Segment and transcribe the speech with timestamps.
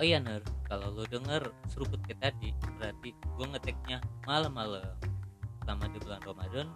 [0.00, 4.96] oh iya Ner kalau lu denger seruput kayak tadi berarti gue ngeteknya malam-malam.
[5.60, 6.66] Selama di bulan Ramadan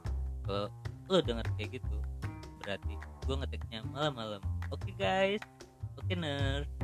[0.45, 0.69] kalau
[1.09, 1.97] lu denger kayak gitu
[2.61, 2.95] berarti
[3.25, 4.45] gue ngeteknya malam-malam.
[4.69, 5.41] Oke guys.
[5.97, 6.84] Oke Ner Ramadan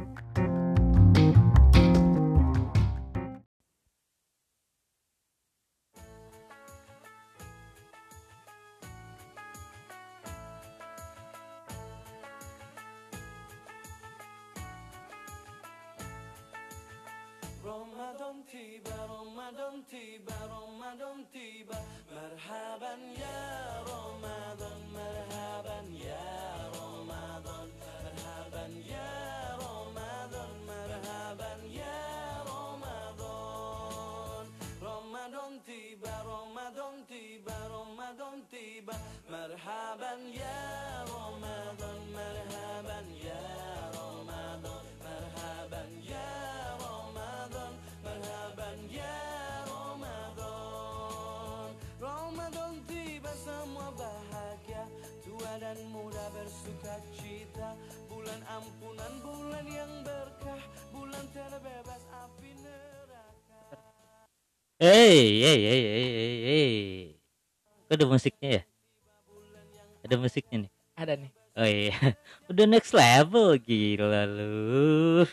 [38.80, 38.96] tiba
[39.28, 43.44] Marhaban ya Ramadan, marhaban ya
[43.92, 44.80] Ramadan.
[45.04, 46.32] Marhaban ya
[46.80, 49.20] Ramadan, marhaban ya
[49.68, 51.76] Ramadan.
[52.00, 54.88] Ramadan tiba semua bahagia.
[55.28, 57.76] Tua dan muda bersuka cita.
[58.08, 60.56] Bulan ampunan, bulan yang berkah.
[60.88, 63.76] Bulan terbebas api neraka.
[64.80, 67.09] Hey, hey, hey, hey, hey, hey.
[67.90, 68.62] Kok ada musiknya ya?
[70.06, 70.72] Ada musiknya nih.
[70.94, 71.30] Ada nih.
[71.58, 71.98] Oh iya,
[72.54, 75.26] udah next level gila lu.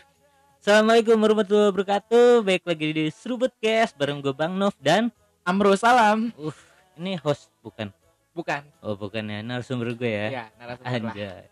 [0.58, 2.42] Assalamualaikum warahmatullahi wabarakatuh.
[2.42, 5.14] Baik lagi di Serubut Cast bareng gue Bang Nov dan
[5.46, 6.34] Amro salam.
[6.34, 6.58] uh
[6.98, 7.94] ini host bukan?
[8.34, 8.66] Bukan.
[8.82, 10.26] Oh bukan ya, narasumber gue ya.
[10.26, 11.14] Ya, narasumber.
[11.14, 11.46] Anjay.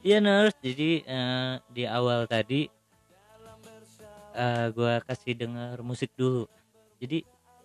[0.00, 2.72] Iya nurse, jadi eh, di awal tadi
[4.32, 6.48] eh gue kasih dengar musik dulu.
[6.96, 7.20] Jadi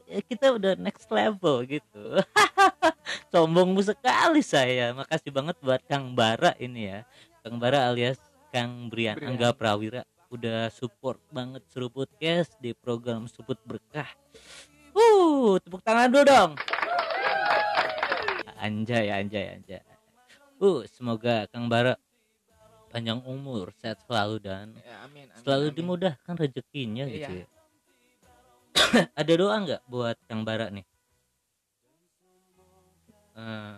[0.07, 2.19] kita udah next level gitu.
[3.31, 4.95] Sombong sekali saya.
[4.95, 6.99] Makasih banget buat Kang Bara ini ya.
[7.43, 9.35] Kang Bara alias Kang Brian Brian.
[9.35, 14.07] Angga Prawira udah support banget seru podcast di program Suput Berkah.
[14.91, 16.51] Uh, tepuk tangan dulu dong.
[18.57, 19.81] Anjay, anjay, anjay.
[20.57, 21.95] Uh, semoga Kang Bara
[22.89, 25.77] panjang umur, sehat selalu dan Ya, amin, amin, selalu amin.
[25.77, 27.13] dimudahkan rezekinya Iya.
[27.13, 27.47] gitu ya.
[29.19, 30.85] Ada doa nggak buat Kang Bara nih?
[33.37, 33.77] Eh,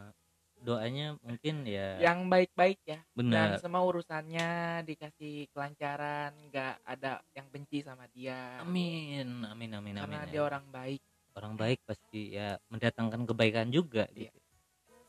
[0.63, 2.99] doanya mungkin ya Yang baik-baik ya.
[3.03, 3.59] Dan benar.
[3.59, 8.59] semua urusannya dikasih kelancaran, nggak ada yang benci sama dia.
[8.63, 10.03] Amin, amin, amin, amin.
[10.03, 10.31] Karena ya.
[10.31, 11.01] dia orang baik.
[11.35, 14.31] Orang baik pasti ya mendatangkan kebaikan juga Iya.
[14.31, 14.39] gitu.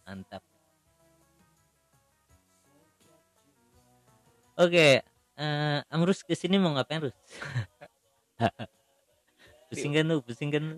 [0.06, 0.42] Mantap.
[4.60, 5.00] Oke,
[5.40, 7.16] eh Amrus ke sini mau ngapain Rus?
[9.70, 10.76] pusing kan lu, pusing kan lu?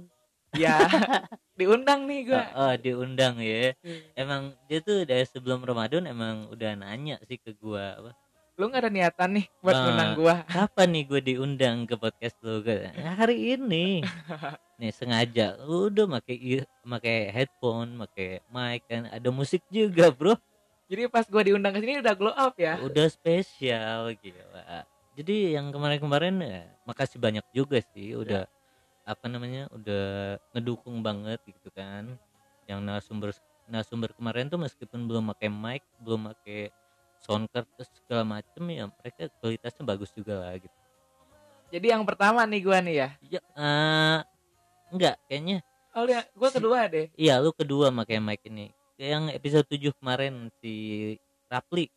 [0.52, 0.76] Ya,
[1.58, 2.44] diundang nih gua.
[2.52, 3.72] Oh, oh, diundang ya.
[3.80, 4.00] Hmm.
[4.12, 8.12] Emang dia tuh dari sebelum Ramadan emang udah nanya sih ke gua apa
[8.60, 9.80] Lu nggak ada niatan nih buat Nah.
[9.82, 10.34] ngundang gua.
[10.52, 14.04] kapan nih gue diundang ke podcast lu Gua, "Nah, hari ini
[14.78, 20.36] nih sengaja lu udah pakai pakai headphone pakai mic kan ada musik juga bro
[20.84, 22.76] Jadi pas gua diundang ke sini udah glow up ya.
[22.76, 28.44] udah spesial gila jadi yang kemarin-kemarin ya, makasih banyak juga sih udah
[29.02, 32.14] apa namanya udah ngedukung banget gitu kan
[32.70, 33.34] yang narasumber
[33.66, 36.70] narasumber kemarin tuh meskipun belum pakai mic belum pakai
[37.18, 37.66] sound card
[38.06, 40.74] segala macem ya mereka kualitasnya bagus juga lah gitu
[41.72, 43.08] Jadi yang pertama nih gua nih ya.
[43.24, 44.18] ya eh,
[44.92, 47.06] enggak kayaknya Oh, ya, gua Si- kedua deh.
[47.16, 50.72] iya lu kedua pakai mic ini Kayak yang episode 7 kemarin si
[51.50, 51.88] Rapli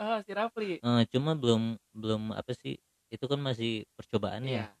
[0.00, 0.80] Oh, si Rafli.
[0.80, 2.80] Eh, cuma belum belum apa sih
[3.12, 4.79] itu kan masih percobaannya Iya.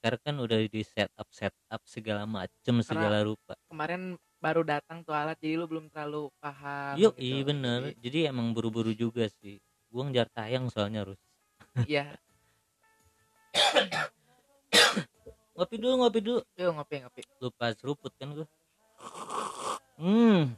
[0.00, 5.36] Sekarang kan udah di setup setup segala macem segala rupa Kemarin baru datang tuh alat
[5.36, 6.96] jadi lu belum terlalu paham.
[6.96, 7.20] yuk gitu.
[7.22, 11.20] iya bener jadi emang buru-buru juga sih gua ngejar tayang soalnya harus
[11.84, 12.16] Iya.
[15.52, 17.20] ngopi dulu ngopi dulu Yuk ngopi ngopi.
[17.38, 18.46] lupa seruput kan gua
[20.00, 20.56] hmm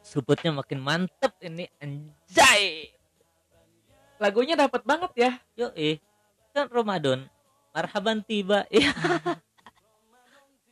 [0.00, 2.94] seruputnya makin mantep ini anjay
[4.20, 5.30] Lagunya dapat banget ya.
[5.56, 5.96] yuk eh
[6.52, 7.26] kan Ramadan
[7.74, 8.66] marhaban tiba.
[8.72, 8.90] Ya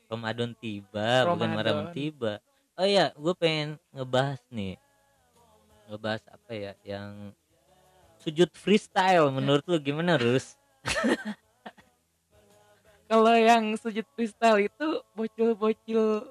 [0.09, 1.53] Ramadan tiba bukan Ramadan.
[1.53, 2.41] marhaban tiba.
[2.81, 4.81] Oh ya gue pengen ngebahas nih.
[5.85, 7.37] Ngebahas apa ya yang
[8.17, 10.57] sujud freestyle menurut lu gimana Rus?
[13.09, 16.29] Kalau yang sujud freestyle itu bocil-bocil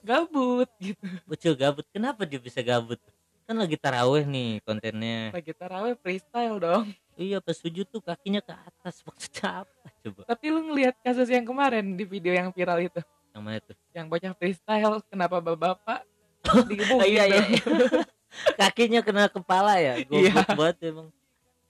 [0.00, 1.04] gabut gitu.
[1.28, 2.96] bocil gabut kenapa dia bisa gabut?
[3.44, 5.32] Kan lagi taraweh nih kontennya.
[5.36, 6.92] Lagi taraweh freestyle dong.
[7.18, 10.20] Iya pas sujud tuh kakinya ke atas maksudnya apa coba?
[10.30, 13.02] Tapi lu ngelihat kasus yang kemarin di video yang viral itu,
[13.34, 13.76] yang mana tuh?
[13.90, 16.06] Yang bocah freestyle kenapa bapak-bapak
[16.94, 17.42] Oh, iya iya.
[17.44, 18.06] Tuh.
[18.60, 20.00] kakinya kena kepala ya?
[20.00, 20.32] Iya.
[20.32, 21.08] goblok banget emang.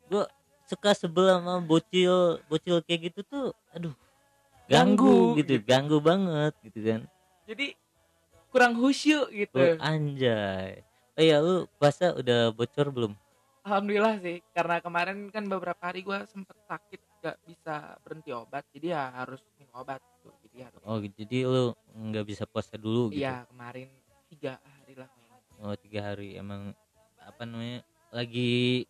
[0.07, 0.25] Gue
[0.69, 3.97] suka sebel sama bocil bocil kayak gitu tuh aduh
[4.69, 5.65] Ganggu, ganggu, gitu, gitu.
[5.65, 7.01] ganggu banget gitu kan.
[7.49, 7.67] Jadi
[8.53, 9.57] kurang khusyuk gitu.
[9.57, 10.85] Oh, anjay.
[11.17, 13.13] Oh iya lu puasa udah bocor belum
[13.67, 18.95] alhamdulillah sih karena kemarin kan beberapa hari gua sempet sakit gak bisa berhenti obat jadi
[18.95, 20.31] ya harus minum obat gitu.
[20.47, 21.65] jadi harus oh jadi lu
[21.99, 23.91] nggak bisa puasa dulu gitu iya kemarin
[24.31, 25.11] tiga hari lah
[25.59, 26.71] oh tiga hari emang
[27.19, 27.83] apa namanya
[28.15, 28.87] lagi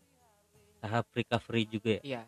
[0.79, 2.23] tahap recovery juga ya iya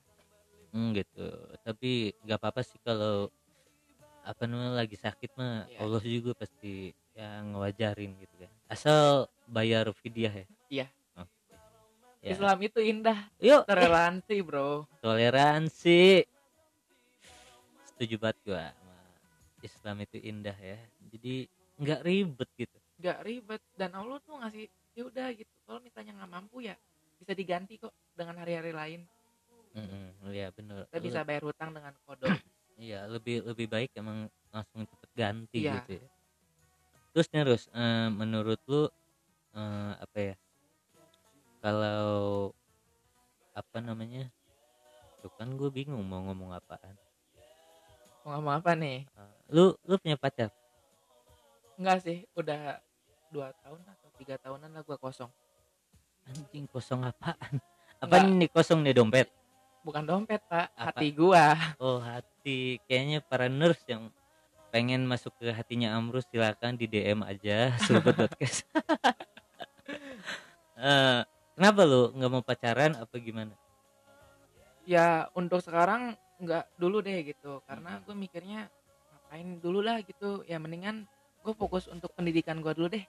[0.71, 1.27] Hmm, gitu
[1.67, 3.27] tapi nggak apa-apa sih kalau
[4.23, 5.83] apa namanya lagi sakit mah Iya.
[5.83, 10.87] Allah juga pasti yang ngewajarin gitu kan asal bayar fidyah ya Iya.
[12.21, 12.37] Ya.
[12.37, 13.19] Islam itu indah.
[13.41, 13.65] Yuk.
[13.65, 14.85] Toleransi bro.
[15.01, 16.29] Toleransi.
[17.89, 18.67] Setuju banget gua
[19.65, 20.77] Islam itu indah ya.
[21.13, 21.49] Jadi
[21.81, 22.77] nggak ribet gitu.
[23.01, 23.63] Nggak ribet.
[23.77, 25.53] Dan Allah tuh ngasih ya udah gitu.
[25.65, 26.77] Kalau misalnya nggak mampu ya
[27.21, 29.01] bisa diganti kok dengan hari-hari lain.
[29.71, 30.89] Mm-mm, iya bener.
[30.91, 32.29] Kita bisa bayar hutang dengan kodok.
[32.81, 35.85] Iya lebih lebih baik emang langsung cepet ganti Iya.
[35.85, 36.07] gitu ya.
[37.13, 38.89] Terus terus eh, menurut lu
[39.53, 40.35] eh, apa ya?
[41.61, 42.51] Kalau
[43.53, 44.29] apa namanya?
[45.21, 46.97] Tuh kan gue bingung mau ngomong apaan.
[48.21, 50.53] mau ngomong apa nih Eh, lu lu punya pacar?
[51.75, 52.77] enggak sih udah
[53.29, 55.33] dua tahun atau tiga tahunan lah gua kosong
[56.29, 57.57] Anjing kosong apaan?
[57.97, 58.29] Enggak.
[58.29, 59.33] ini kosong nih dompet?
[59.81, 60.93] bukan dompet pak Apa?
[60.93, 62.77] hati gua Oh hati.
[62.85, 64.13] Kayaknya para nurse yang
[64.69, 68.69] pengen masuk ke hatinya Amrus silakan di DM aja sobat podcast.
[70.77, 71.21] Eh,
[71.61, 73.53] kenapa lu nggak mau pacaran apa gimana?
[74.83, 78.73] ya untuk sekarang nggak dulu deh gitu karena gue mikirnya
[79.13, 81.05] ngapain dulu lah gitu ya mendingan
[81.41, 83.05] gue fokus untuk pendidikan gue dulu deh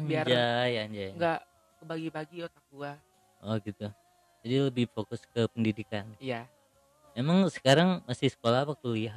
[0.00, 1.10] Biar Anjay, anjay.
[1.12, 1.38] nggak
[1.76, 2.92] kebagi-bagi otak gue
[3.40, 3.88] Oh gitu.
[4.40, 6.08] Jadi lebih fokus ke pendidikan.
[6.16, 6.44] iya
[7.12, 9.16] Emang sekarang masih sekolah apa kuliah?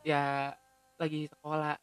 [0.00, 0.52] ya
[0.96, 1.76] lagi sekolah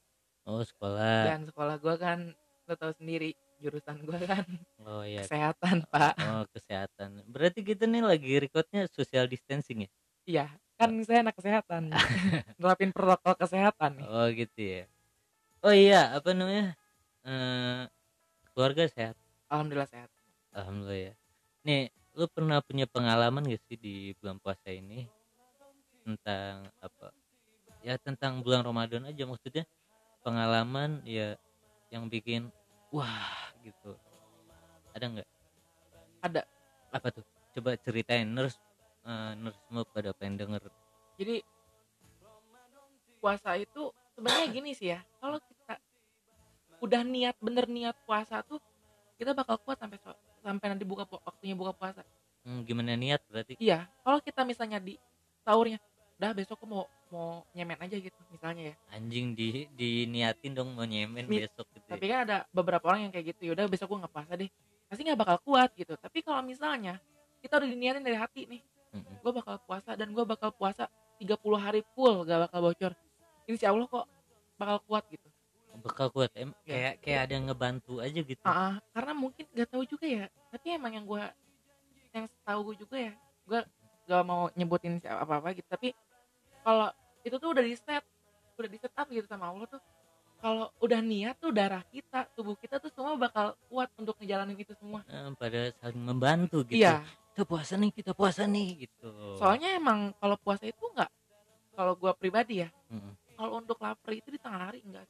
[0.45, 1.29] Oh sekolah.
[1.29, 2.19] dan sekolah gue kan
[2.65, 3.33] lo tau sendiri
[3.63, 4.45] jurusan gue kan
[4.81, 5.23] Oh iya.
[5.29, 7.09] kesehatan pak Oh kesehatan.
[7.29, 9.89] Berarti kita nih lagi recordnya social distancing ya?
[10.25, 10.45] iya
[10.79, 11.83] kan saya anak kesehatan
[12.59, 14.83] nerapin protokol kesehatan nih Oh gitu ya.
[15.65, 16.73] Oh iya, apa namanya?
[17.25, 17.81] Eh
[18.53, 19.15] keluarga sehat.
[19.51, 20.09] alhamdulillah sehat
[20.57, 21.13] Alhamdulillah ya.
[21.67, 21.83] Nih,
[22.17, 25.05] lu pernah punya pengalaman gak sih di bulan puasa ini
[26.05, 27.07] tentang apa?
[27.85, 29.65] Ya tentang bulan Ramadan aja maksudnya
[30.25, 31.37] pengalaman ya
[31.93, 32.49] yang bikin
[32.91, 33.91] wah gitu.
[34.91, 35.27] Ada nggak?
[36.21, 36.41] Ada.
[36.91, 37.23] Apa tuh?
[37.51, 38.59] Coba ceritain nurse
[39.01, 40.61] eh, nurse semua pada pengen denger.
[41.15, 41.45] jadi
[43.17, 45.77] puasa itu sebenarnya gini sih ya kalau kita
[46.81, 48.57] udah niat bener niat puasa tuh
[49.21, 52.01] kita bakal kuat sampai so- sampai nanti buka waktunya buka puasa
[52.41, 53.53] Hmm, gimana niat berarti?
[53.61, 54.97] iya kalau kita misalnya di
[55.45, 55.77] sahurnya
[56.21, 60.85] udah besok aku mau mau nyemen aja gitu misalnya ya Anjing di diniatin dong mau
[60.85, 61.81] nyemen Mi- besok gitu.
[61.81, 61.97] ya.
[61.97, 64.49] tapi kan ada beberapa orang yang kayak gitu yaudah besok gue nggak puasa deh
[64.85, 67.01] pasti nggak bakal kuat gitu tapi kalau misalnya
[67.41, 68.61] kita udah diniatin dari hati nih
[68.93, 69.17] Mm-mm.
[69.17, 70.85] gue bakal puasa dan gue bakal puasa
[71.17, 72.93] 30 hari full gak bakal bocor
[73.49, 74.05] insya Allah kok
[74.61, 75.25] bakal kuat gitu
[75.71, 76.69] Bakal kuat em Ya.
[76.69, 78.43] kayak kayak ada yang ngebantu aja gitu.
[78.43, 81.23] Ah, ah, karena mungkin gak tahu juga ya tapi emang yang gue
[82.11, 83.13] yang tahu gue juga ya
[83.47, 83.59] gue
[84.05, 85.95] gak mau nyebutin siapa apa apa gitu tapi
[86.61, 86.87] kalau
[87.21, 88.03] itu tuh udah di set
[88.57, 89.81] udah di set up gitu sama Allah tuh
[90.41, 94.73] kalau udah niat tuh darah kita tubuh kita tuh semua bakal kuat untuk ngejalanin itu
[94.77, 96.77] semua Eh, pada saling membantu gitu.
[96.77, 97.01] iya
[97.31, 99.09] Kita puasa nih, kita puasa nih gitu.
[99.39, 101.09] soalnya emang kalau puasa itu nggak
[101.73, 103.13] kalau gue pribadi ya Mm-mm.
[103.39, 105.07] kalau untuk lapar itu di tengah hari enggak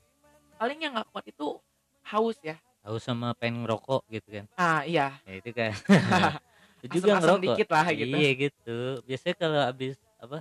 [0.55, 1.57] paling yang nggak kuat itu
[2.05, 4.45] haus ya Tahu sama pengen ngerokok gitu kan.
[4.57, 5.69] ah iya Ya itu kan.
[6.85, 7.45] itu juga ngerokok.
[7.45, 8.15] dikit lah gitu.
[8.17, 8.77] Iya gitu.
[9.05, 10.37] Biasanya kalau habis apa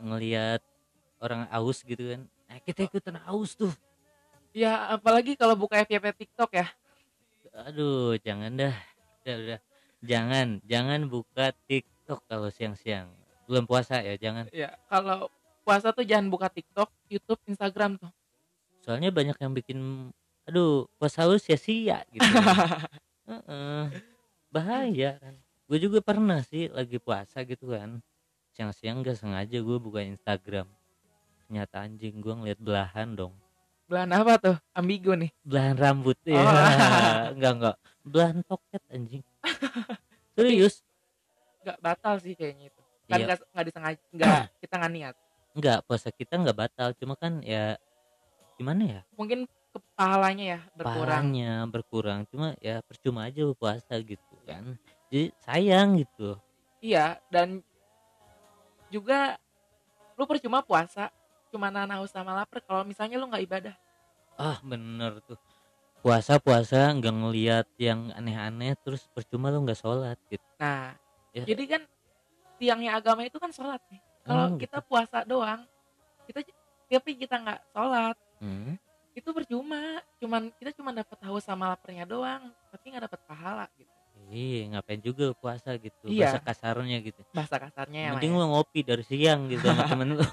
[0.00, 0.60] ngelihat
[1.20, 2.22] orang aus gitu kan.
[2.46, 3.72] Nah, kita ikutan aus tuh.
[4.56, 6.66] ya apalagi kalau buka FYP TikTok ya
[7.64, 8.76] Aduh, jangan dah.
[9.24, 9.60] Udah, udah.
[10.04, 13.08] Jangan, jangan buka TikTok kalau siang-siang.
[13.48, 14.44] Belum puasa ya, jangan.
[14.52, 15.32] ya kalau
[15.64, 18.12] puasa tuh jangan buka TikTok YouTube Instagram tuh
[18.84, 19.78] Soalnya banyak yang bikin
[20.46, 22.22] aduh, puasa lu sia-sia gitu.
[23.30, 23.84] Heeh.
[24.52, 25.34] Bahaya kan.
[25.66, 27.98] Gue juga pernah sih lagi puasa gitu kan.
[28.56, 30.64] Siang-siang gak sengaja gue buka Instagram.
[31.44, 33.34] Ternyata anjing gue ngeliat belahan dong.
[33.86, 36.34] belahan apa tuh ambigu nih Belahan rambut ya.
[36.34, 36.42] Oh.
[37.38, 37.76] enggak enggak.
[38.02, 39.22] Belahan toket anjing.
[40.34, 40.80] Serius?
[41.60, 43.26] nggak batal sih kayaknya itu kan Iya.
[43.26, 44.26] nggak nggak disengaja nggak
[44.62, 45.14] kita nggak niat
[45.56, 46.88] Enggak, puasa kita enggak batal.
[46.94, 47.74] Cuma kan ya
[48.54, 49.00] gimana ya?
[49.14, 52.20] mungkin kepalanya ya berkurang Pahalanya berkurang.
[52.28, 54.78] Cuma ya percuma aja puasa gitu kan.
[55.12, 56.40] Jadi sayang gitu.
[56.78, 57.60] iya dan
[58.88, 59.36] juga
[60.16, 61.10] lu percuma puasa
[61.52, 63.74] cuma nahan haus sama lapar kalau misalnya lu nggak ibadah.
[64.36, 65.38] Ah bener tuh.
[66.02, 70.44] Puasa puasa nggak ngeliat yang aneh-aneh terus percuma lu nggak sholat gitu.
[70.58, 70.94] Nah
[71.36, 71.44] Ya.
[71.44, 71.82] jadi kan
[72.56, 74.00] tiangnya agama itu kan sholat nih.
[74.24, 75.68] Kalau Oh, kita puasa doang
[76.24, 76.40] kita
[76.88, 78.16] tapi kita nggak sholat.
[78.40, 78.76] Hmm.
[79.16, 80.04] itu percuma.
[80.20, 83.95] Cuman kita cuma dapat haus sama laparnya doang tapi nggak dapat pahala gitu
[84.26, 86.10] Iya, ngapain juga puasa gitu.
[86.10, 86.34] Iya.
[86.34, 87.22] Bahasa kasarnya gitu.
[87.30, 90.24] bahasa kasarnya ya Mending lu ngopi dari siang gitu sama temen lu.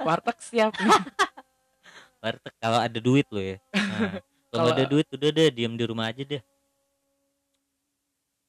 [0.00, 0.72] warteg siap
[2.24, 3.60] Warteg kalau ada duit lo ya.
[3.76, 4.16] Nah,
[4.48, 6.42] kalau ada duit udah deh diam di rumah aja deh.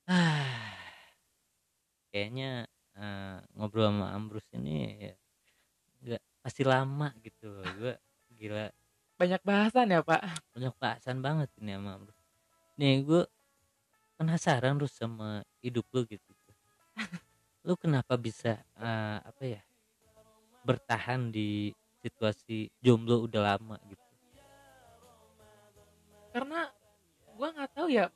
[0.08, 0.72] Ah.
[2.16, 5.14] Kayaknya eh, ngobrol sama Ambrus ini ya
[6.08, 7.52] nggak pasti lama gitu.
[7.76, 8.00] Gue
[8.40, 8.72] gila
[9.16, 10.24] banyak bahasan ya pak
[10.56, 12.20] banyak bahasan banget ini sama Ambrus.
[12.80, 13.28] Nih gue
[14.16, 16.32] penasaran terus sama hidup lu gitu.
[17.66, 19.62] Lu kenapa bisa eh, apa ya
[20.66, 24.02] bertahan di situasi jomblo udah lama gitu?
[26.36, 26.68] karena
[27.40, 28.12] gua nggak tahu ya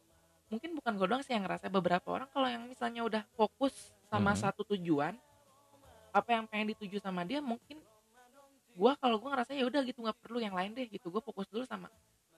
[0.51, 4.35] mungkin bukan gue doang sih yang ngerasa beberapa orang kalau yang misalnya udah fokus sama
[4.35, 4.43] Hmm.
[4.43, 5.15] satu tujuan
[6.11, 7.79] apa yang pengen dituju sama dia mungkin
[8.75, 11.47] gua kalau gua ngerasa ya udah gitu nggak perlu yang lain deh gitu gue fokus
[11.47, 11.87] dulu sama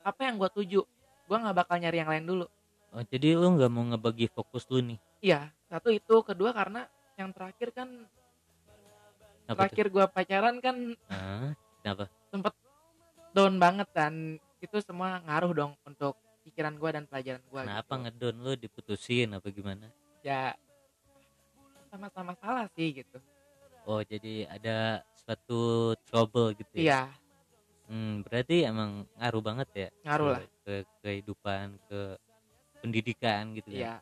[0.06, 0.86] apa yang gua tuju
[1.26, 2.46] gua nggak bakal nyari yang lain dulu
[2.92, 5.00] Oh jadi lu nggak mau ngebagi fokus lu nih?
[5.24, 5.40] iya
[5.72, 6.82] satu itu kedua karena
[7.20, 7.90] yang terakhir kan
[9.48, 10.76] Apa terakhir gua pacaran kan
[11.12, 11.52] Ah,
[11.84, 12.06] kenapa?
[12.32, 12.54] sempet
[13.36, 18.02] down banget dan itu semua ngaruh dong untuk pikiran gua dan pelajaran gua Kenapa gitu.
[18.08, 19.88] ngedon lu diputusin apa gimana?
[20.24, 20.54] ya
[21.92, 23.18] sama-sama salah sih gitu
[23.90, 26.82] Oh jadi ada suatu trouble gitu ya?
[26.86, 27.02] iya
[27.90, 29.88] Hmm, berarti emang ngaruh banget ya?
[30.06, 32.00] ngaruh ke, lah ke kehidupan, ke
[32.82, 34.02] pendidikan gitu ya?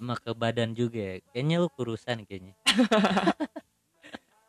[0.00, 1.14] Sama ke badan juga ya?
[1.32, 2.54] Kayaknya lu kurusan kayaknya.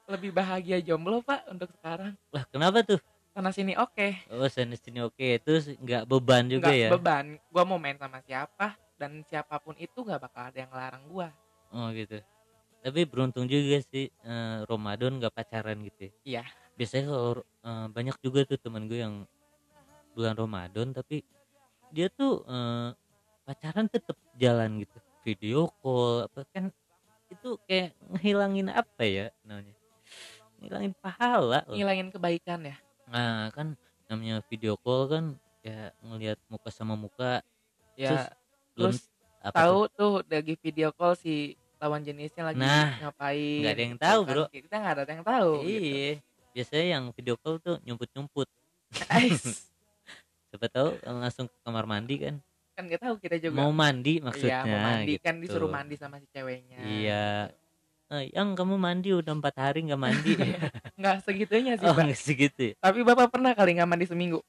[0.08, 2.96] lebih bahagia jomblo pak untuk sekarang Lah kenapa tuh?
[3.36, 6.90] sana sini oke Oh sana sini oke, terus nggak beban juga nggak ya?
[6.96, 11.04] beban gua mau main sama siapa dan siapa pun itu nggak bakal ada yang larang
[11.12, 11.28] gua
[11.76, 12.24] Oh gitu.
[12.80, 16.08] Tapi beruntung juga sih eh, Ramadan gak pacaran gitu.
[16.08, 16.12] ya.
[16.24, 16.44] Iya.
[16.80, 19.28] Biasanya kalau eh, banyak juga tuh teman gue yang
[20.16, 21.28] bulan Ramadan tapi
[21.92, 22.90] dia tuh eh,
[23.48, 24.98] pacaran tetap jalan gitu.
[25.24, 26.66] Video call apa kan
[27.28, 29.76] itu kayak ngehilangin apa ya namanya?
[30.60, 31.76] Ngilangin pahala loh.
[31.76, 32.76] ngilangin kebaikan ya
[33.08, 33.76] Nah, kan
[34.08, 35.26] namanya video call kan
[35.64, 37.44] ya ngelihat muka sama muka
[38.00, 38.32] ya
[38.72, 39.08] terus
[39.44, 43.94] apa tahu tuh lagi video call si lawan jenisnya lagi Nah, ngapain nggak ada yang
[43.96, 44.32] gitu tahu, kan.
[44.34, 44.44] bro.
[44.50, 45.64] kita nggak ada yang tahu tuh.
[45.68, 45.84] gitu.
[45.88, 46.12] Iya.
[46.56, 48.48] Biasanya yang video call tuh nyumput-nyumput.
[49.12, 49.44] Ais,
[50.50, 52.36] siapa tahu langsung ke kamar mandi kan
[52.78, 53.58] kan nggak tahu kita juga.
[53.58, 55.50] Mau mandi maksudnya iya mau mandi kan gitu.
[55.50, 56.78] disuruh mandi sama si ceweknya.
[56.86, 57.28] Iya.
[58.08, 60.38] Eh, yang kamu mandi udah empat hari nggak mandi.
[61.02, 62.14] Nggak segitunya sih oh Pak.
[62.16, 62.72] segitu.
[62.72, 64.40] Ya tapi bapak pernah kali nggak mandi seminggu?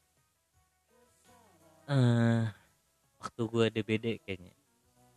[1.88, 2.44] Eh,
[3.18, 4.52] waktu gua DBD kayaknya.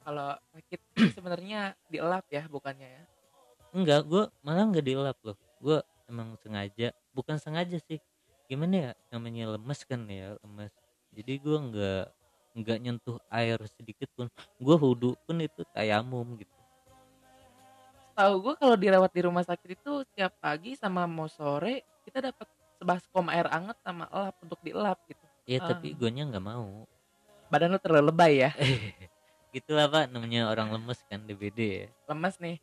[0.02, 0.80] Kalau sakit
[1.20, 3.04] sebenarnya dielap ya bukannya ya?
[3.76, 5.38] Enggak gua malah nggak dilap loh.
[5.62, 8.02] Gua emang sengaja bukan sengaja sih.
[8.50, 10.74] Gimana ya namanya lemes kan ya lemes.
[11.14, 12.06] Jadi gua nggak
[12.52, 14.28] nggak nyentuh air sedikit pun
[14.58, 16.52] gua wudhu pun itu tayamum gitu.
[18.12, 22.46] Tahu gue kalau dirawat di rumah sakit itu setiap pagi sama mau sore kita dapat
[22.78, 25.24] sebaskom air anget sama elap untuk dielap gitu.
[25.48, 25.72] Ya Ah.
[25.72, 26.86] tapi guanya nggak mau.
[27.48, 28.52] Badan lu terlalu lebay ya.
[29.52, 31.88] Gitu lah pak namanya orang lemes kan DBD ya.
[32.08, 32.58] Lemes nih.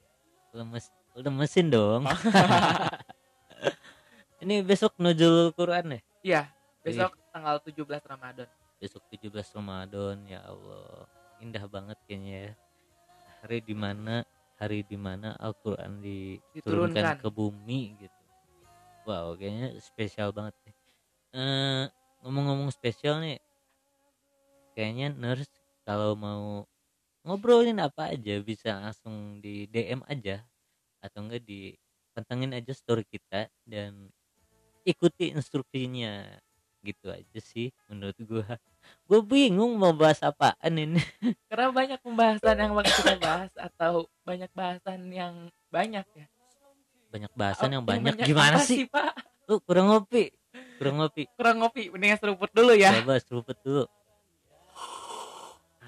[0.57, 2.09] Lemes lemesin dong.
[4.40, 6.00] Ini besok nuzul Quran ya?
[6.23, 6.42] Iya
[6.80, 7.76] besok tanggal 17
[8.07, 11.06] Ramadan besok 17 Ramadan ya Allah.
[11.42, 12.52] Indah banget kayaknya ya.
[13.42, 14.26] Hari di mana
[14.58, 17.16] hari di mana Al-Quran diturunkan Diturunkan.
[17.23, 18.23] ke bumi gitu.
[19.06, 20.75] Wow kayaknya spesial banget nih.
[21.38, 21.85] Eh,
[22.26, 23.38] ngomong-ngomong spesial nih
[24.75, 25.50] kayaknya nurse
[25.87, 26.66] kalau mau
[27.23, 30.42] ngobrolin apa aja bisa langsung di DM aja
[31.02, 31.75] atau enggak di
[32.14, 34.11] pantengin aja story kita dan
[34.82, 36.26] ikuti instruksinya
[36.80, 38.47] gitu aja sih menurut gua.
[39.04, 41.02] Gue bingung mau bahas apaan ini.
[41.50, 43.92] Karena banyak pembahasan yang bakal kita bahas atau
[44.23, 45.35] banyak bahasan yang
[45.68, 46.26] banyak ya.
[47.08, 48.14] Banyak bahasan yang Oh, banyak.
[48.23, 48.85] gimana apa sih?
[48.87, 49.12] pak?
[49.44, 50.32] Lu kurang ngopi?
[50.76, 51.25] Kurang ngopi.
[51.35, 51.88] Kurang ngopi.
[51.88, 52.92] Mendingan seruput dulu ya.
[52.97, 53.85] Coba seruput dulu.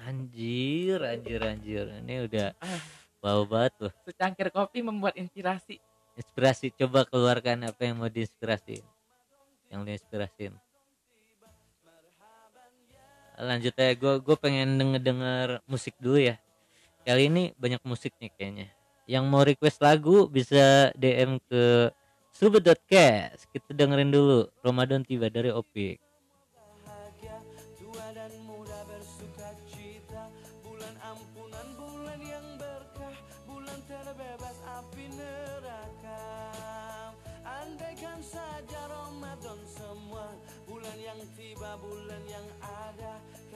[0.01, 1.85] Anjir anjir anjir.
[2.01, 2.81] Ini udah Ah.
[3.21, 5.77] bau banget loh secangkir kopi membuat inspirasi.
[6.17, 6.73] Inspirasi.
[6.75, 8.81] Coba keluarkan apa yang mau diinspirasi.
[9.69, 10.53] Yang diinspirasin
[13.41, 16.37] lanjut ya gue gue pengen denger denger musik dulu ya.
[17.01, 18.67] Kali ini banyak musik nih kayaknya.
[19.09, 21.89] Yang mau request lagu bisa DM ke
[22.31, 25.99] subet.cast kita dengerin dulu Ramadan tiba dari Opik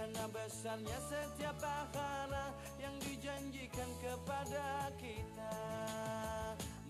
[0.05, 5.57] karena besarnya setiap pahala yang dijanjikan kepada kita.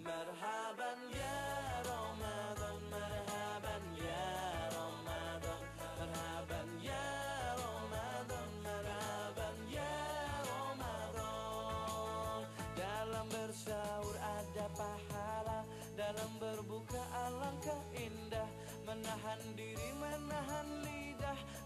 [0.03, 1.39] Marhaban ya
[1.87, 4.27] Ramadan Marhaban ya
[4.67, 7.07] Ramadan Marhaban ya
[7.55, 9.95] Ramadan Marhaban ya
[10.43, 12.39] Ramadan.
[12.75, 15.63] Dalam bersahur ada pahala
[15.95, 16.99] Dalam berbuka
[17.31, 18.51] alangkah indah.
[18.83, 21.14] Menahan diri, menahan lidah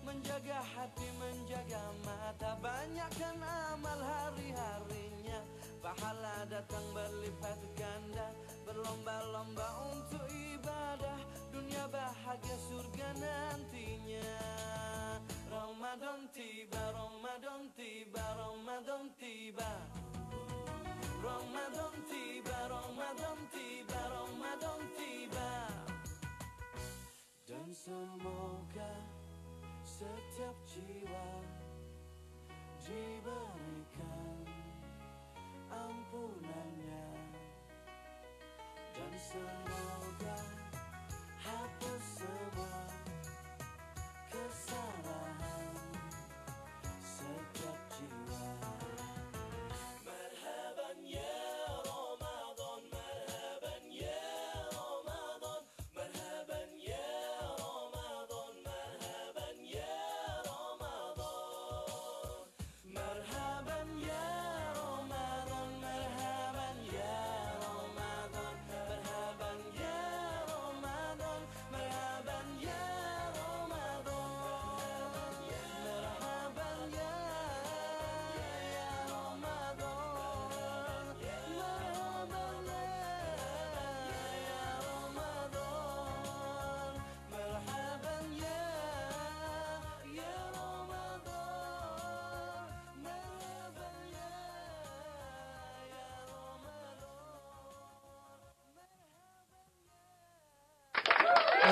[0.05, 2.55] Menjaga hati, menjaga mata.
[2.63, 5.39] Banyakkan amal hari-harinya.
[5.79, 8.27] Pahala datang berlipat ganda
[8.69, 11.17] Berlomba-lomba untuk ibadah.
[11.49, 14.29] Dunia bahagia surga nantinya.
[15.49, 19.71] Ramadan tiba, Ramadan tiba, Ramadan tiba.
[21.17, 25.51] Ramadan tiba, Ramadan tiba, Ramadan tiba.
[27.49, 28.93] Dan semoga
[29.99, 31.27] setiap jiwa
[32.87, 34.47] diberikan
[35.67, 37.11] ampunannya.
[38.95, 40.39] Dan semoga
[41.43, 42.79] hapus semua
[44.31, 45.88] kesalahan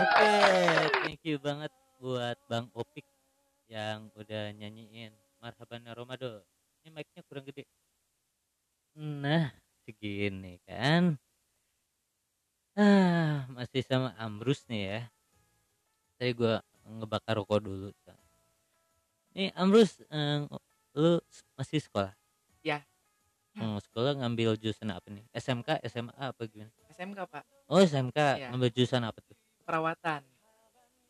[0.07, 0.23] Oke,
[1.03, 1.67] thank you banget
[1.99, 3.03] buat Bang Opik
[3.67, 5.11] yang udah nyanyiin
[5.43, 6.39] Marhaban ya Ramadan.
[6.79, 7.67] Ini mic-nya kurang gede.
[8.95, 9.51] Nah,
[9.83, 11.19] segini kan.
[12.79, 15.01] Ah, masih sama Ambrus nih ya.
[16.15, 17.91] Tadi gua ngebakar rokok dulu.
[19.35, 20.47] Nih Ambrus, eh,
[20.95, 21.19] lu
[21.59, 22.15] masih sekolah?
[22.63, 22.79] Ya.
[23.59, 25.25] Hmm, sekolah ngambil jurusan apa nih?
[25.35, 26.71] SMK, SMA apa gimana?
[26.95, 28.47] SMK pak Oh SMK, Iya.
[28.55, 29.36] ngambil jurusan apa tuh?
[29.67, 30.23] Perawatan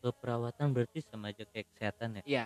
[0.01, 2.23] Keperawatan berarti sama aja kayak kesehatan ya?
[2.25, 2.45] iya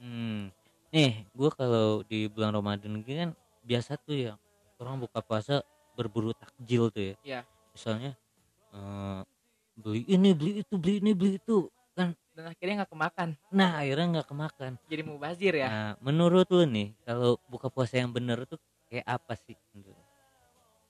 [0.00, 0.48] Hmm.
[0.88, 4.32] Nih, gua kalau di bulan Ramadan gini kan biasa tuh ya
[4.80, 5.60] orang buka puasa
[5.92, 7.14] berburu takjil tuh ya.
[7.20, 7.40] Iya.
[7.76, 8.16] Misalnya
[8.72, 9.20] eh,
[9.76, 11.68] beli ini, beli itu, beli ini, beli itu.
[11.92, 14.72] Kan dan akhirnya nggak kemakan nah akhirnya nggak kemakan.
[14.88, 18.56] jadi mubazir ya Nah, menurut lu nih kalau buka puasa yang bener tuh
[18.88, 19.58] kayak apa sih?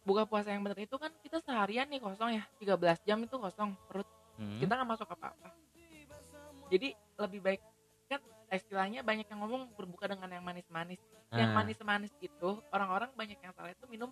[0.07, 3.75] buka puasa yang benar itu kan kita seharian nih kosong ya 13 jam itu kosong
[3.91, 4.07] perut
[4.41, 4.57] Hmm?
[4.57, 5.53] kita nggak masuk apa-apa
[6.67, 7.61] jadi lebih baik
[8.07, 10.97] kan istilahnya banyak yang ngomong berbuka dengan yang manis-manis
[11.31, 14.11] yang Ah, manis-manis itu orang-orang banyak yang salah itu minum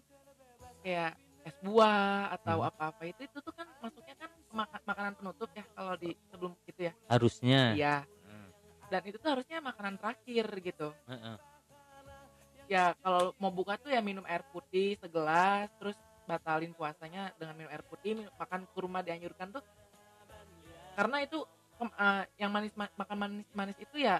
[0.81, 2.69] kayak es buah atau Hmm.
[2.69, 6.81] apa-apa itu itu tuh kan masuknya kan maka- makanan penutup ya kalau di sebelum itu
[6.83, 7.61] ya harusnya.
[7.73, 8.49] iya Hmm.
[8.87, 11.37] dan itu tuh harusnya makanan terakhir gitu Heeh.
[12.69, 17.73] ya kalau mau buka tuh ya minum air putih segelas terus batalin puasanya dengan minum
[17.73, 19.64] air putih minum- makan kurma dianjurkan tuh
[20.99, 21.39] karena itu
[21.79, 24.19] eh, yang manis ma- makan manis manis itu ya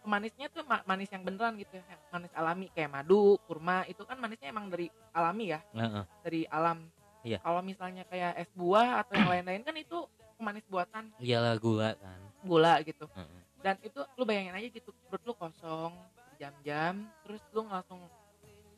[0.00, 4.20] manisnya tuh ma- manis yang beneran gitu ya manis alami kayak madu kurma itu kan
[4.20, 6.04] manisnya emang dari alami ya Heeh.
[6.20, 6.84] dari alam
[7.20, 7.36] Iya.
[7.44, 10.08] kalau misalnya kayak es buah atau yang lain-lain kan itu
[10.40, 12.20] manis buatan Iyalah gula kan.
[12.40, 13.40] gula gitu Heeh.
[13.60, 15.92] dan itu lu bayangin aja gitu perut lu kosong
[16.40, 18.00] jam-jam terus lu langsung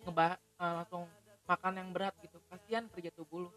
[0.03, 1.07] ngebah eh, langsung
[1.47, 3.51] makan yang berat gitu kasihan kerja tubuh lu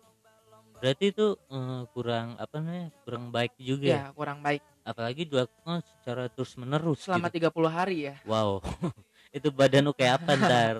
[0.85, 2.93] Berarti itu eh, kurang apa namanya?
[3.01, 3.97] Kurang baik juga ya.
[3.97, 7.49] ya kurang baik Apalagi dilakukan secara terus menerus selama gitu.
[7.49, 8.61] 30 hari ya Wow.
[9.33, 10.75] itu badan lu kayak apa ntar?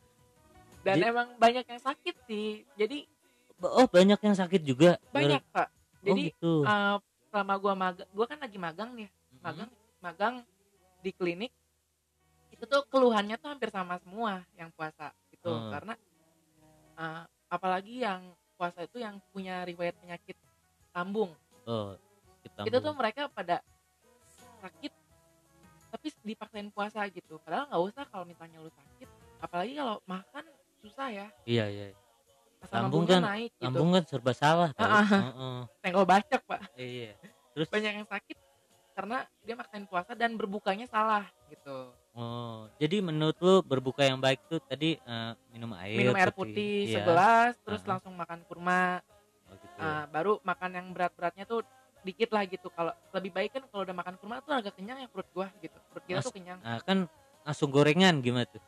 [0.88, 3.04] dan Jadi- emang banyak yang sakit sih jadi
[3.60, 4.96] oh, banyak yang sakit juga.
[5.12, 6.52] banyak pak Oh, jadi gitu.
[6.64, 6.96] eh,
[7.28, 9.42] selama gua magang gua kan lagi magang nih Mhm.
[9.42, 9.70] magang
[10.00, 10.34] magang
[11.02, 11.52] di klinik
[12.48, 15.68] itu tuh keluhannya tuh hampir sama semua yang puasa gitu Hmm.
[15.68, 15.94] karena
[16.96, 20.36] Eh, apalagi yang puasa itu yang punya riwayat penyakit
[20.90, 21.30] lambung.
[21.68, 21.94] Oh
[22.42, 23.58] kita itu tuh mereka pada
[24.62, 24.92] sakit
[25.92, 27.38] tapi dipaksain puasa gitu.
[27.44, 29.08] Padahal nggak usah kalau misalnya lu sakit
[29.40, 30.44] apalagi kalau makan
[30.82, 31.26] susah ya.
[31.44, 31.86] Iya iya.
[32.64, 33.64] Asam Lambung lambungnya kan- naik gitu.
[33.68, 34.70] lambung kan serba salah.
[34.80, 35.06] Ah, ah.
[35.06, 35.58] Heeh.
[35.84, 36.60] tenggol bacok pak.
[36.74, 37.12] Iya.
[37.52, 37.68] Terus?
[37.68, 38.36] Banyak yang sakit
[38.96, 44.40] karena dia maksain puasa dan berbukanya salah gitu oh jadi menurut lu berbuka yang baik
[44.48, 46.94] tuh tadi eh, minum air minum air seperti- putih iya.
[46.98, 47.88] segelas terus Ah.
[47.94, 49.04] langsung makan kurma.
[49.46, 49.78] Oh, gitu.
[49.78, 51.62] Ah, baru makan yang berat-beratnya tuh
[52.02, 52.66] dikit lah gitu.
[52.68, 55.78] Kalau lebih baik kan kalau udah makan kurma tuh agak kenyang ya perut gua gitu.
[55.86, 56.58] Perut kita Mas- tuh kenyang.
[56.58, 56.98] Nah, kan
[57.42, 58.58] langsung gorengan gimana tuh?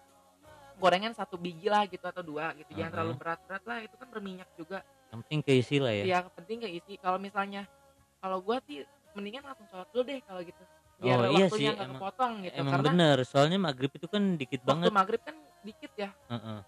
[0.79, 2.71] Gorengan satu biji lah gitu atau dua gitu.
[2.71, 2.95] Jangan Ah.
[2.95, 4.87] terlalu berat-berat lah itu kan berminyak juga.
[5.11, 6.05] Yang penting keisi lah ya.
[6.07, 6.95] Ya penting keisi.
[6.95, 7.67] Kalau misalnya
[8.21, 10.63] kalau gua sih mendingan langsung sholat dulu deh kalau gitu
[10.99, 14.23] biar Oh, iya waktunya nggak emang- kepotong gitu emang karena bener soalnya maghrib itu kan
[14.35, 14.91] dikit waktu banget.
[14.91, 16.11] maghrib kan dikit ya.
[16.29, 16.59] Heeh.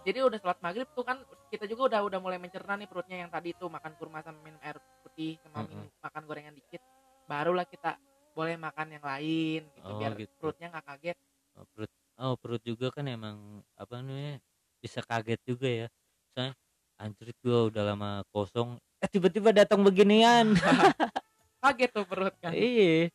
[0.00, 3.28] jadi udah sholat maghrib tuh kan kita juga udah udah mulai mencerna nih perutnya yang
[3.28, 5.68] tadi tuh makan kurma sama minum air putih sama Mm-mm.
[5.68, 6.80] minum, makan gorengan dikit.
[7.26, 8.00] Barulah kita
[8.32, 10.32] boleh makan yang lain gitu Oh, biar gitu.
[10.40, 11.18] perutnya nggak kaget.
[11.52, 13.36] Oh, perut oh perut juga kan emang
[13.74, 14.40] apa namanya
[14.80, 15.86] bisa kaget juga ya.
[16.32, 16.56] Soalnya
[16.96, 20.56] anjrit gua udah lama kosong eh tiba-tiba datang beginian.
[21.60, 22.56] Kaget tuh perut kan.
[22.56, 23.12] Iya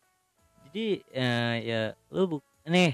[0.76, 2.92] jadi eh, ya lu bu nih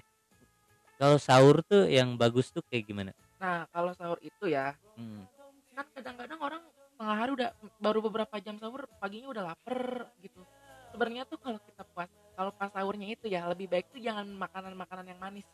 [1.02, 3.10] kalau sahur tuh yang bagus tuh kayak gimana?
[3.42, 5.26] Nah kalau sahur itu ya Hmm.
[5.74, 6.62] kan kadang-kadang orang
[6.94, 7.50] tengah hari udah
[7.82, 10.46] baru beberapa jam sahur paginya udah lapar gitu.
[10.94, 12.06] Sebenarnya tuh kalau kita puas
[12.38, 15.48] kalau pas sahurnya itu ya lebih baik tuh jangan makanan-makanan yang manis.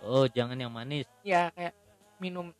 [0.00, 1.04] Oh jangan yang manis.
[1.20, 1.76] Ya kayak
[2.16, 2.56] minum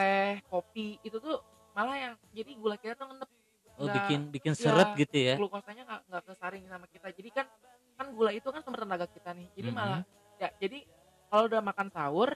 [0.00, 1.44] teh kopi itu tuh
[1.76, 3.28] malah yang jadi gula kita tuh ngendep
[3.76, 5.34] oh Nggak, bikin bikin seret iya, gitu ya?
[5.36, 7.12] glukosanya nggak nggak kesaring sama kita.
[7.12, 7.46] Jadi kan
[7.94, 9.48] kan gula itu kan sumber tenaga kita nih.
[9.54, 9.76] Jadi Mhm.
[9.76, 10.02] malah
[10.36, 10.82] ya jadi
[11.30, 12.30] kalau udah makan sahur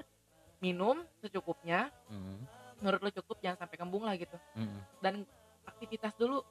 [0.58, 2.42] minum secukupnya Hmm,
[2.78, 4.34] menurut lo cukup jangan sampai kembung lah gitu.
[4.54, 4.82] Hmm.
[4.98, 5.22] dan
[5.62, 6.42] aktivitas dulu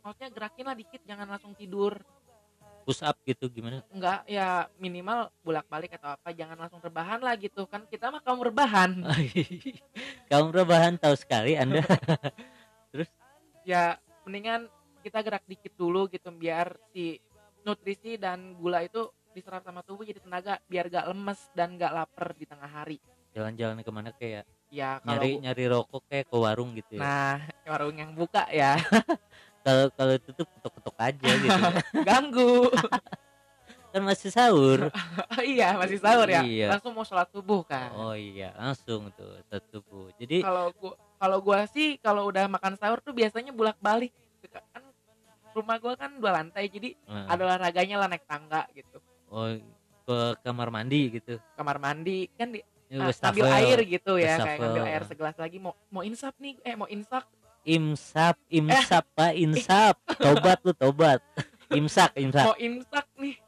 [0.00, 2.00] maksudnya gerakin lah dikit jangan langsung tidur.
[2.80, 3.84] Push up gitu gimana?
[3.92, 7.68] Enggak ya minimal bolak balik atau apa jangan langsung rebahan lah gitu.
[7.68, 9.04] Kan kita mah kaum rebahan.
[10.32, 11.84] Kamu rebahan tahu sekali anda.
[13.62, 14.66] Ya mendingan
[15.04, 17.20] kita gerak dikit dulu gitu biar si
[17.64, 22.34] nutrisi dan gula itu diserap sama tubuh jadi tenaga biar gak lemes dan gak lapar
[22.34, 22.98] di tengah hari.
[23.30, 24.98] Jalan-jalan ke mana kayak ya?
[25.02, 27.02] Kalau nyari nyari rokok kayak ke warung gitu ya?
[27.02, 28.78] Nah warung yang buka ya.
[29.60, 31.60] Kalau kalau tutup ketok-ketok aja gitu
[32.08, 32.72] ganggu.
[33.92, 34.88] Kan masih sahur.
[35.34, 36.40] Oh iya masih sahur ya.
[36.46, 36.72] Iya.
[36.72, 37.90] langsung mau sholat subuh kan.
[37.92, 40.08] Oh iya langsung tuh satu subuh.
[40.14, 44.14] Jadi kalau gua kalau gua sih kalau udah makan sahur tuh biasanya bolak balik
[44.46, 44.80] kan
[45.54, 48.98] rumah gua kan dua lantai jadi eh, ada olahraganya lah naik tangga gitu.
[49.30, 49.50] Oh
[50.06, 51.38] ke kamar mandi gitu?
[51.54, 52.60] Kamar mandi kan di
[52.90, 55.62] Ya, ah, ngambil air gitu ya kayak ngambil air segelas lagi.
[55.62, 57.22] Mau mau insaf nih eh mau insaf
[57.62, 58.58] imsap Eh.
[58.58, 59.94] imsap pak insap.
[60.18, 61.22] Tobat lu tobat.
[61.70, 62.50] Imsak imsak.
[62.50, 63.38] Mau imsak nih.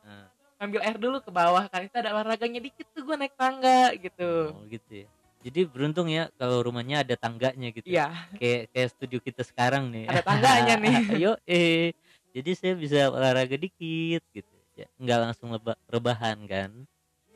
[0.62, 4.55] Ambil air dulu ke bawah kan itu ada olahraganya dikit tuh gua naik tangga gitu.
[4.55, 5.07] Oh gitu ya
[5.42, 7.90] jadi beruntung ya kalau rumahnya ada tangganya gitu.
[7.90, 8.14] Iya.
[8.38, 10.07] Kayak kayak studio kita sekarang nih.
[10.07, 10.94] Ada tangganya nih.
[11.18, 11.90] ayo eh.
[12.33, 14.55] Jadi saya bisa olahraga dikit gitu.
[14.78, 16.70] Ya nggak langsung leba- rebahan kan.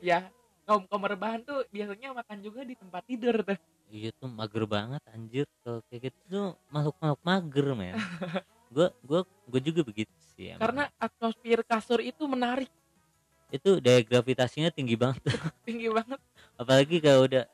[0.01, 0.31] Ya
[0.65, 3.59] kaum kaum rebahan tuh biasanya makan juga di tempat tidur tuh.
[3.87, 5.45] Iya tuh mager banget anjir.
[5.61, 7.95] Kalau kayak gitu tuh makhluk makhluk mager men.
[8.67, 10.59] Gua gua gua juga begitu sih emang.
[10.59, 12.67] karena atmosfer kasur itu menarik.
[13.47, 15.23] Itu daya gravitasinya tinggi banget
[15.67, 16.19] tinggi banget.
[16.59, 17.47] Apalagi kalau udah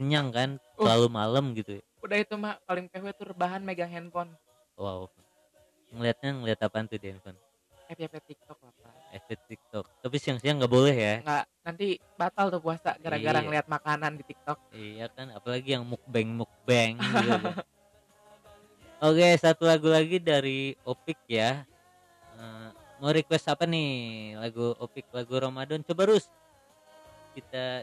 [0.00, 0.88] kenyang kan Uh.
[0.88, 1.76] terlalu malam gitu.
[1.76, 1.84] Ya.
[2.00, 4.32] udah itu mah paling PW tuh rebahan megang handphone.
[4.72, 5.12] Wow.
[5.92, 7.36] Ngeliatnya ngeliat apaan tuh di handphone?
[7.86, 8.92] FYP TikTok lah Pak.
[9.10, 9.84] efek TikTok.
[10.00, 11.14] Tapi siang-siang nggak boleh ya?
[11.20, 13.44] Nggak nanti batal tuh puasa gara-gara Iya.
[13.44, 14.58] ngeliat makanan di TikTok.
[14.72, 17.50] Iya kan apalagi yang mukbang mukbang gitu.
[19.02, 21.66] Oke satu lagu lagi dari Opik ya.
[22.32, 23.90] Eh, mau request apa nih?
[24.38, 25.82] Lagu Opik lagu Ramadan.
[25.82, 26.30] Coba Rus.
[27.32, 27.82] Kita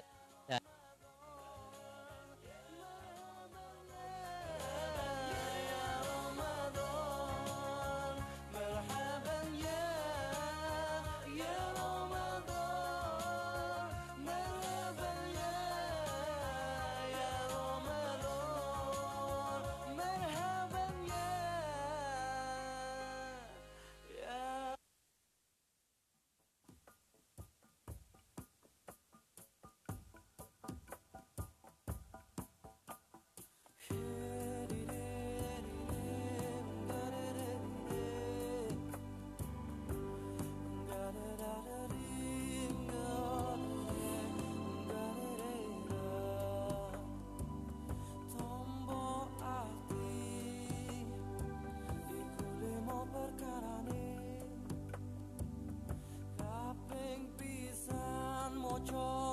[58.88, 59.26] control.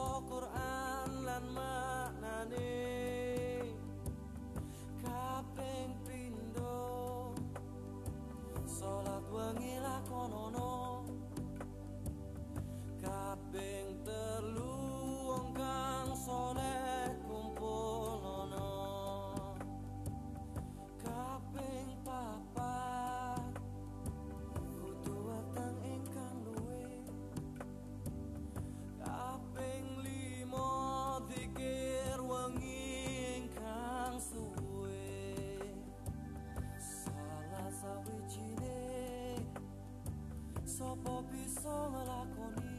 [41.65, 42.74] Kau bisa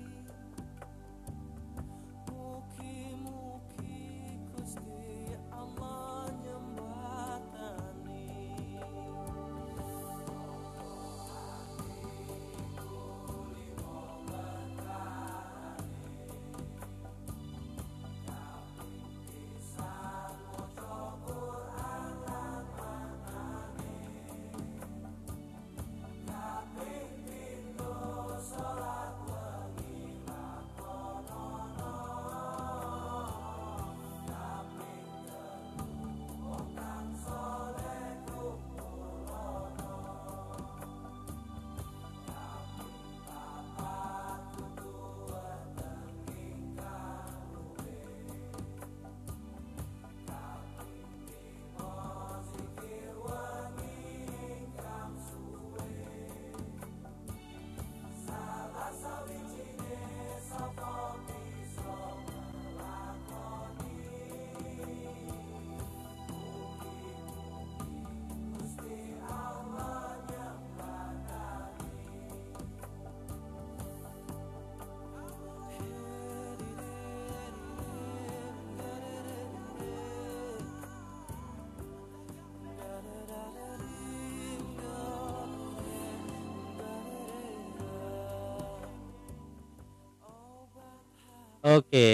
[91.76, 92.08] Oke,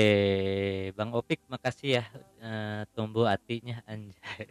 [0.98, 2.04] Bang Opik makasih ya
[2.42, 4.50] eh, tumbuh hatinya anjay.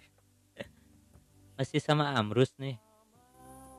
[1.58, 2.78] Masih sama Amrus nih.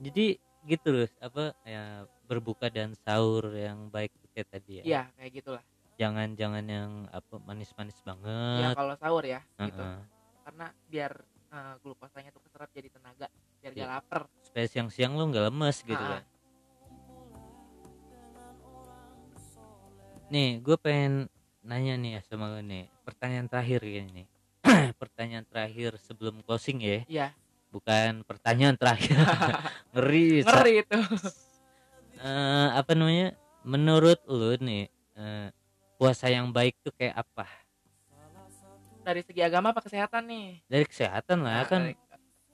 [0.03, 0.35] Jadi
[0.67, 4.83] gitu loh apa ya berbuka dan sahur yang baik kayak tadi ya.
[4.83, 5.63] Iya kayak gitulah.
[5.95, 8.75] Jangan jangan yang apa manis-manis Ya banget.
[8.75, 9.79] kalau sahur ya gitu.
[9.79, 9.97] Heeh.
[10.43, 11.11] Karena biar
[11.51, 13.27] eh, glukosanya tuh keserap jadi tenaga,
[13.59, 13.83] biar Iya.
[13.83, 14.21] gak lapar.
[14.43, 16.19] Supaya siang-siang lu nggak lemes gitu Ah.
[16.19, 16.23] kan.
[20.31, 21.27] Nih, gue pengen
[21.61, 22.87] nanya nih ya sama lu nih.
[23.03, 24.27] Pertanyaan terakhir ini nih.
[25.01, 27.03] Pertanyaan terakhir sebelum closing ya.
[27.05, 27.27] Iya,
[27.69, 29.15] bukan pertanyaan terakhir
[29.93, 30.97] ngeri ngeri itu.
[32.15, 35.47] Eh, apa namanya menurut lu nih eh,
[35.97, 37.45] puasa yang baik tuh kayak apa
[39.01, 40.61] Dari segi agama apa kesehatan nih?
[40.69, 41.97] dari kesehatan lah Nah, kan dari-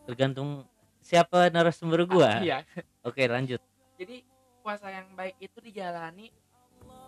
[0.07, 0.63] tergantung
[1.03, 2.63] siapa narasumber gua Iya.
[3.03, 3.59] oke lanjut
[3.99, 4.23] Jadi
[4.63, 6.31] puasa yang baik itu dijalani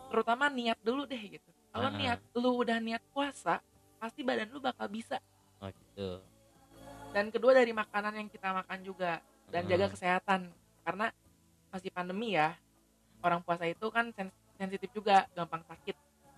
[0.09, 1.49] terutama niat dulu deh gitu.
[1.69, 1.95] Kalau Ah.
[1.95, 3.61] niat lu udah niat puasa,
[3.95, 5.21] pasti badan lu bakal bisa.
[5.57, 6.23] oh gitu
[7.09, 9.17] Dan kedua dari makanan yang kita makan juga
[9.47, 9.93] dan jaga Hmm.
[9.93, 10.39] kesehatan
[10.83, 11.09] karena
[11.67, 12.53] masih pandemi ya.
[13.19, 15.95] Orang puasa itu kan sens- sensitif juga, gampang sakit.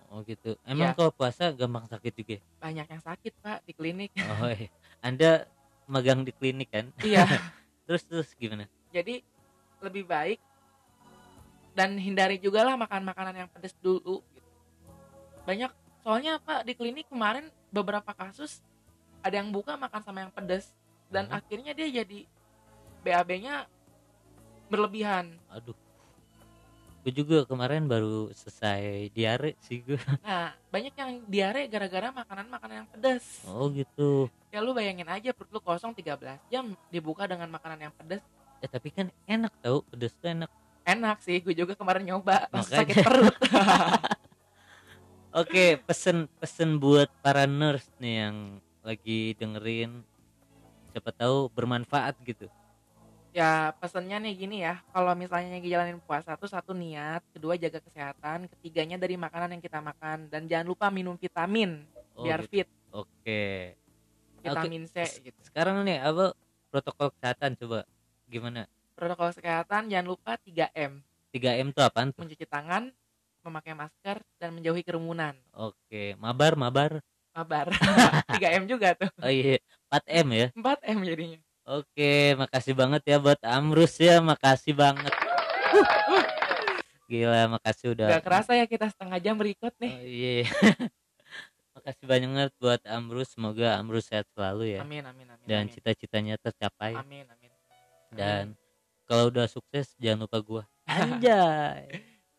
[0.08, 0.94] oh gitu emang Iya.
[0.94, 2.42] kalau puasa gampang sakit juga ya?
[2.60, 4.12] Banyak yang sakit, Pak, di klinik.
[4.36, 4.68] oh iya.
[5.00, 5.48] anda
[5.84, 7.24] magang di klinik kan iya.
[7.88, 9.24] terus terus gimana Jadi
[9.80, 10.36] lebih baik
[11.72, 14.50] dan hindari juga lah makan makanan yang pedas dulu gitu.
[15.42, 18.60] Banyak soalnya Pak di klinik kemarin beberapa kasus
[19.20, 20.68] ada yang buka makan sama yang pedas
[21.08, 21.38] dan Hmm.
[21.38, 22.26] akhirnya dia jadi
[23.00, 23.66] BAB-nya
[24.66, 25.36] berlebihan.
[25.48, 25.76] aduh
[27.02, 32.88] gue juga kemarin baru selesai diare sih gue Nah, banyak yang diare gara-gara makanan-makanan yang
[32.88, 33.42] pedas.
[33.44, 37.92] oh gitu Ya lu bayangin aja perut lu kosong 13 jam dibuka dengan makanan yang
[37.92, 38.22] pedas.
[38.58, 40.46] eh tapi kan enak tau pedes tuh enak
[40.82, 42.76] Enak sih, gue juga kemarin nyoba, Makanya.
[42.82, 43.36] sakit perut.
[45.32, 48.36] Oke, pesen pesen buat para nurse nih yang
[48.82, 50.02] lagi dengerin
[50.92, 52.50] siapa tahu bermanfaat gitu.
[53.32, 58.44] ya pesennya nih gini ya kalau misalnya ngejalanin puasa tuh satu niat kedua jaga kesehatan
[58.44, 61.80] ketiganya dari makanan yang kita makan dan jangan lupa minum vitamin
[62.12, 62.52] Oh, biar gitu.
[62.52, 63.72] fit Oke.
[64.44, 66.36] vitamin C gitu Sekarang nih apa
[66.68, 67.88] protokol kesehatan coba
[68.28, 68.68] gimana?
[69.02, 71.02] Protokol kesehatan jangan lupa 3M
[71.34, 72.22] 3M tuh apaan tuh?
[72.22, 72.86] mencuci tangan
[73.42, 77.02] memakai masker dan menjauhi kerumunan Oke, mabar mabar.
[77.34, 77.66] mabar
[78.30, 79.58] 3M juga tuh Oh iya,
[79.90, 80.46] 4M ya.
[80.54, 85.14] 4M jadinya Oke, makasih banget ya buat Amrus ya, makasih banget.
[87.06, 88.06] Gila, makasih udah.
[88.08, 90.42] gak kerasa ya kita setengah jam berikut nih Oh, iya.
[91.74, 94.80] makasih banget buat Amrus, semoga Amrus sehat selalu ya.
[94.82, 95.74] amin amin amin Dan amin.
[95.74, 96.94] cita-citanya tercapai.
[96.94, 97.50] amin amin
[98.12, 98.52] dan
[99.12, 100.62] kalau udah sukses jangan lupa gua.
[100.88, 101.84] Anjay.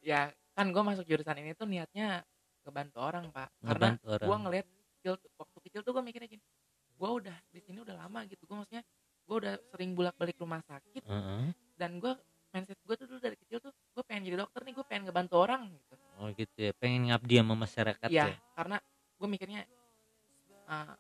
[0.02, 2.26] Ya kan gue masuk jurusan ini tuh niatnya
[2.66, 3.54] ngebantu orang pak.
[3.62, 6.42] Karena ngebantu gue orang ngeliat kecil waktu kecil tuh gue mikirnya gini
[6.94, 8.50] gue udah di sini udah lama gitu.
[8.50, 8.82] Gue maksudnya
[9.24, 11.06] gue udah sering bolak balik rumah sakit.
[11.06, 11.54] Heeh.
[11.78, 12.14] dan gue
[12.54, 15.36] mindset gue tuh dulu dari kecil tuh gue pengen jadi dokter nih gue pengen ngebantu
[15.38, 15.96] orang gitu.
[16.18, 16.72] Oh gitu ya.
[16.74, 18.38] Pengen ngabdi sama masyarakat ya ya?
[18.58, 18.78] karena
[19.22, 19.62] gue mikirnya
[20.66, 20.98] ah,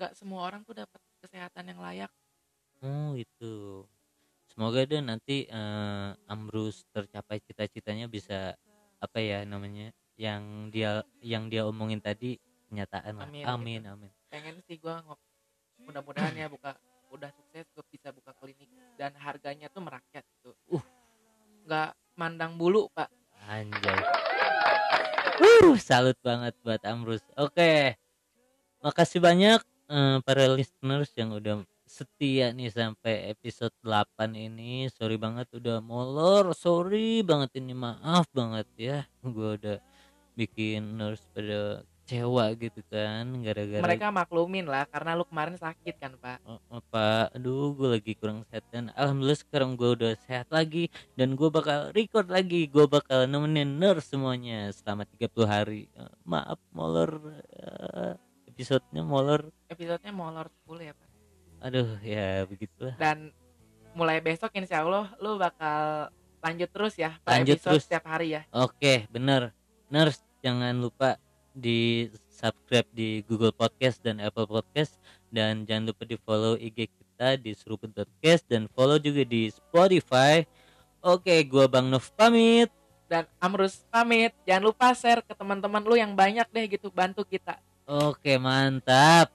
[0.00, 2.10] nggak semua orang tuh dapat kesehatan yang layak.
[2.80, 3.84] Oh itu
[4.50, 8.54] semoga deh nanti eh, Ambrus tercapai cita-citanya bisa
[9.00, 12.36] apa ya namanya yang dia yang dia omongin tadi
[12.68, 13.92] kenyataan lah Amin, amin gitu.
[13.96, 14.94] amin pengen sih gue
[15.80, 16.76] mudah-mudahan ya buka
[17.10, 18.68] udah sukses gue bisa buka klinik
[19.00, 20.84] dan harganya tuh merakyat gitu Uh.
[21.64, 23.08] nggak mandang bulu pak
[23.48, 23.98] Anjay.
[25.40, 27.24] Uh, salut banget buat Amrus.
[27.40, 27.96] Oke.
[28.84, 29.58] Makasih banyak
[29.88, 34.86] eh, para listeners yang udah setia nih sampai episode 8 ini.
[34.94, 38.98] Sorry banget udah molor, sorry banget ini maaf banget ya.
[39.26, 39.78] Gua udah
[40.38, 46.18] bikin nurse pada kecewa gitu kan gara-gara mereka maklumin lah karena lu kemarin sakit kan
[46.18, 50.50] pak Oh, oh, Pak, aduh gue lagi kurang sehat dan alhamdulillah sekarang gue udah sehat
[50.50, 55.86] lagi dan gue bakal record lagi, gue bakal nemenin nurse semuanya selama 30 hari.
[55.94, 58.18] Eh, maaf molor eh,
[58.50, 59.46] episodenya molor.
[59.70, 61.09] episodenya molor 10 ya pak
[61.60, 62.96] Aduh ya begitulah.
[62.96, 63.32] dan
[63.92, 66.08] mulai besok insya Allah lu bakal
[66.40, 67.84] lanjut terus ya per Lanjut episode terus.
[67.84, 69.52] setiap hari ya Oke, bener.
[69.86, 71.20] Nurse jangan lupa
[71.50, 74.96] di subscribe di Google Podcast dan Apple Podcast
[75.28, 80.40] dan jangan lupa di follow IG kita di Seruput Podcast dan follow juga di Spotify.
[81.00, 82.70] Oke, gua Bang Nov pamit.
[83.04, 87.58] dan Amrus pamit jangan lupa share ke teman-teman lu yang banyak deh gitu bantu kita
[87.82, 89.34] Oke, mantap.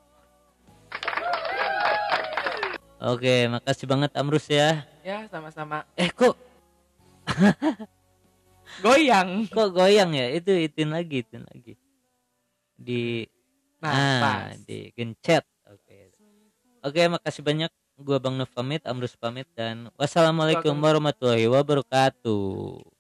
[3.06, 4.82] Oke, makasih banget Amrus ya.
[5.06, 6.34] ya sama-sama Eh, kok
[8.86, 10.34] goyang kok goyang ya?
[10.34, 11.78] Itu itin lagi, itin lagi.
[12.74, 13.30] Di
[13.78, 15.46] nah ah, di gencet.
[15.70, 16.10] Oke.
[16.82, 17.70] Oke, makasih banyak.
[17.96, 22.95] Gua Bang Nov pamit, Amrus pamit dan wassalamualaikum warahmatullahi wabarakatuh.